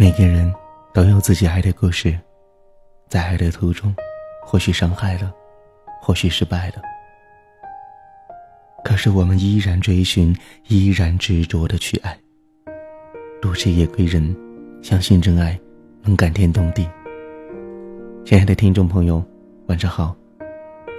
[0.00, 0.54] 每个人
[0.94, 2.16] 都有自己爱的故事，
[3.08, 3.92] 在爱的途中，
[4.40, 5.34] 或许伤害了，
[6.00, 6.74] 或许失败了。
[8.84, 10.32] 可是我们依然追寻，
[10.68, 12.16] 依然执着的去爱。
[13.42, 14.32] 路是夜归人，
[14.84, 15.58] 相信真爱
[16.02, 16.88] 能感天动地。
[18.24, 19.20] 亲爱的听众朋友，
[19.66, 20.14] 晚上好，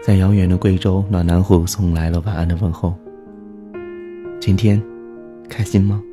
[0.05, 2.93] 在遥远的贵州暖南湖送来了晚安的问候。
[4.41, 4.84] 今天
[5.47, 6.04] 开心吗？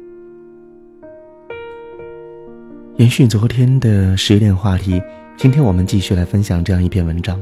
[2.98, 5.02] 延续昨天的失恋话题，
[5.36, 7.38] 今天我们继续来分享这样一篇文章：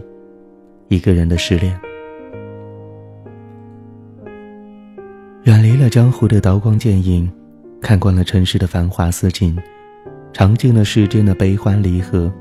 [0.88, 1.78] 一个人的失恋。
[5.44, 7.30] 远离了江湖的刀光剑影，
[7.80, 9.56] 看惯了尘世的繁华似锦，
[10.32, 12.32] 尝尽了世间的悲欢离合。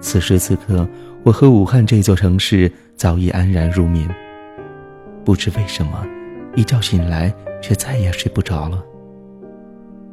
[0.00, 0.88] 此时此刻，
[1.24, 4.08] 我和武汉这座城市早已安然入眠。
[5.22, 6.02] 不知为什么，
[6.56, 7.30] 一觉醒来
[7.60, 8.82] 却再也睡不着了。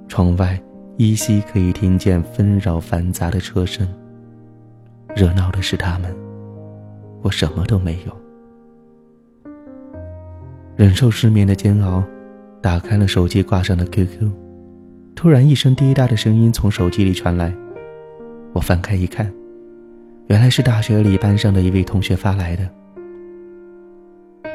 [0.10, 0.62] 窗外。
[1.00, 3.88] 依稀可以听见纷扰繁杂的车声。
[5.16, 6.14] 热闹的是他们，
[7.22, 8.14] 我什么都没有。
[10.76, 12.04] 忍受失眠的煎熬，
[12.62, 14.30] 打开了手机挂上的 QQ，
[15.16, 17.56] 突然一声滴答的声音从手机里传来。
[18.52, 19.34] 我翻开一看，
[20.28, 22.70] 原来是大学里班上的一位同学发来的。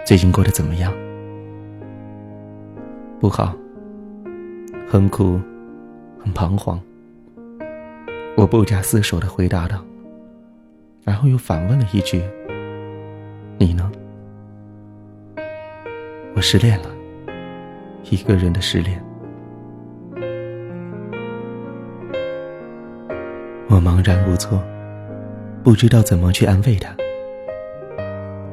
[0.05, 0.93] 最近过得怎么样？
[3.19, 3.57] 不好，
[4.87, 5.41] 很苦。
[6.25, 6.81] 很彷徨，
[8.35, 9.85] 我不假思索的回答道，
[11.05, 12.23] 然后又反问了一句
[13.61, 13.93] ：“你呢？”
[16.35, 16.87] 我失恋了，
[18.09, 19.05] 一个人的失恋。
[23.69, 24.63] 我茫然无措，
[25.63, 26.97] 不知道怎么去安慰他。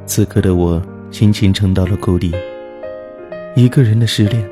[0.05, 2.35] 此刻的我心情沉到了谷底，
[3.55, 4.43] 一个人的失恋，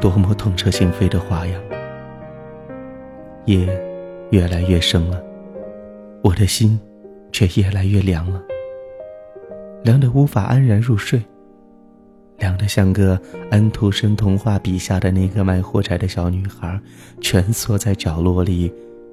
[0.00, 1.56] 多么痛彻心扉的话呀！
[3.46, 3.66] 夜
[4.30, 5.22] 越来越深了，
[6.22, 6.78] 我的心
[7.30, 8.42] 却越来越凉了，
[9.84, 11.22] 凉得无法安然入睡，
[12.38, 16.80] 凉得像个安徒生童话笔下的那个卖火柴的小女孩，
[17.20, 18.72] 蜷缩在角落里，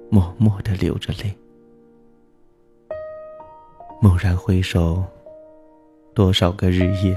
[0.10, 1.32] 默默的流着泪。
[4.02, 5.04] 蓦然回首，
[6.16, 7.16] 多少个日夜，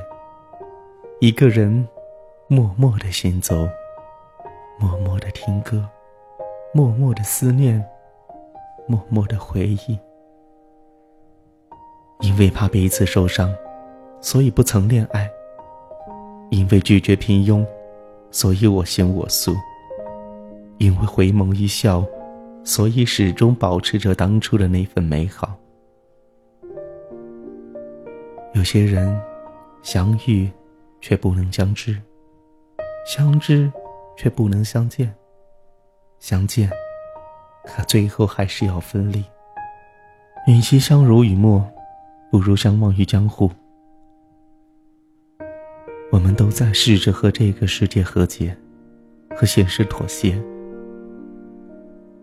[1.20, 1.88] 一个人
[2.46, 3.66] 默默的行走，
[4.78, 5.82] 默默的听歌。
[6.72, 7.82] 默默的思念，
[8.86, 9.98] 默默的回忆。
[12.20, 13.54] 因为怕彼此受伤，
[14.20, 15.28] 所以不曾恋爱；
[16.50, 17.64] 因为拒绝平庸，
[18.30, 19.52] 所以我行我素；
[20.78, 22.04] 因为回眸一笑，
[22.64, 25.54] 所以始终保持着当初的那份美好。
[28.54, 29.18] 有些人
[29.82, 30.50] 相遇，
[31.02, 31.92] 却不能相知；
[33.06, 33.70] 相知，
[34.16, 35.14] 却不能相见。
[36.18, 36.70] 相见，
[37.64, 39.24] 可最后还是要分离。
[40.48, 41.64] 与其相濡以沫，
[42.30, 43.50] 不如相忘于江湖。
[46.10, 48.56] 我们都在试着和这个世界和解，
[49.36, 50.40] 和现实妥协。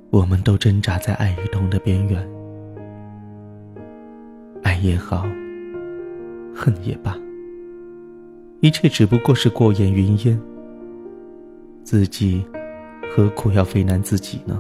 [0.10, 2.28] 我们都挣扎在爱与痛的边缘。
[4.64, 5.24] 爱也好，
[6.56, 7.18] 恨也罢，
[8.62, 10.40] 一切只不过是过眼云烟。
[11.84, 12.46] 自己。
[13.16, 14.60] 何苦要为难自己呢？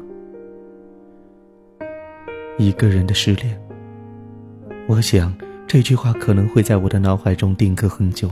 [2.60, 3.60] 一个人的失恋，
[4.88, 8.30] 我想这句话可能会在我的脑海中定格很久。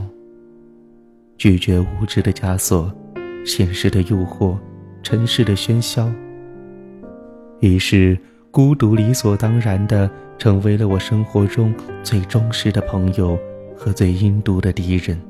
[1.38, 2.94] 拒绝无知的枷锁，
[3.44, 4.56] 现实的诱惑，
[5.02, 6.08] 尘世的喧嚣。
[7.58, 8.16] 于是，
[8.52, 10.08] 孤独理所当然的
[10.38, 13.36] 成为了我生活中最忠实的朋友
[13.76, 15.20] 和最阴毒的敌人。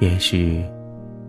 [0.00, 0.64] 也许。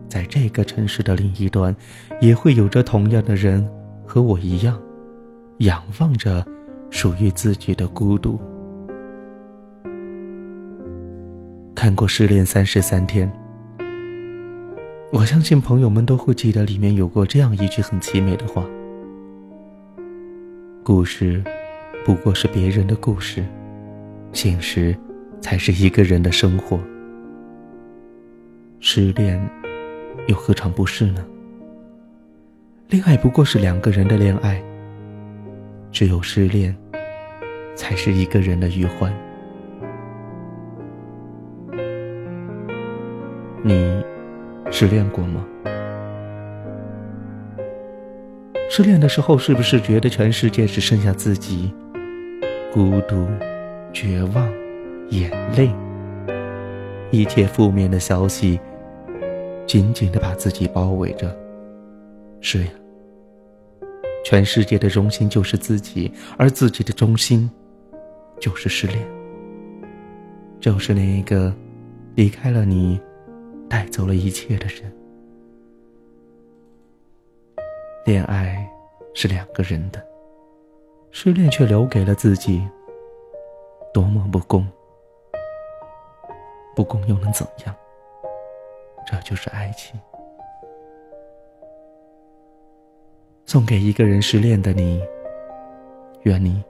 [0.08, 1.76] 在这个城市的另一端，
[2.22, 3.68] 也会有着同样的人
[4.06, 4.80] 和我一样，
[5.60, 6.46] 仰望着
[6.90, 8.40] 属于自己的孤独。
[11.76, 13.32] 看过《失恋三十三天》，
[15.12, 18.66] 我相信朋友们都会记得里面有过这样一句很凄美的话
[20.84, 21.44] ：“故事
[22.06, 23.44] 不过是别人的故事，
[24.32, 24.96] 现实
[25.42, 26.80] 才是一个人的生活。”
[28.80, 29.65] 失恋。
[30.28, 31.26] 又何尝不是呢？
[32.90, 34.62] 恋爱不过是两个人的恋爱，
[35.92, 36.76] 只有失恋，
[37.76, 39.14] 才是一个人的余欢。
[43.64, 44.04] 你
[44.72, 45.46] 失恋过吗？
[48.70, 51.74] 失恋的时候，是不是觉得全世界只剩下自己？
[52.72, 53.28] 孤独、
[53.94, 54.48] 绝望、
[55.10, 55.72] 眼泪，
[57.10, 58.60] 一切负面的消息。
[59.66, 61.36] 紧紧的把自己包围着，
[62.40, 62.72] 是呀，
[64.24, 67.50] 全世界的中心就是自己，而自己的中心，
[68.40, 69.00] 就是失恋。
[70.60, 71.54] 就是那一个，
[72.16, 73.00] 离开了你，
[73.70, 74.92] 带走了一切的人。
[78.06, 78.68] 恋爱
[79.14, 80.04] 是两个人的，
[81.12, 82.68] 失恋却留给了自己，
[83.94, 84.66] 多么不公！
[86.76, 87.76] 不公又能怎样？
[89.06, 90.00] 这就是爱情。
[93.46, 95.02] 送给一个人失恋的你，
[96.24, 96.64] 愿你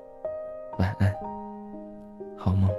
[0.77, 1.15] 晚安，
[2.37, 2.69] 好梦。